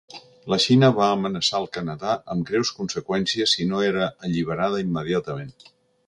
La 0.51 0.57
Xina 0.61 0.87
va 0.99 1.09
amenaçar 1.17 1.59
el 1.63 1.67
Canadà 1.75 2.15
amb 2.35 2.47
‘greus 2.49 2.71
conseqüències’ 2.77 3.53
si 3.57 3.67
no 3.73 3.83
era 3.89 4.07
alliberada 4.29 4.81
immediatament. 4.85 5.53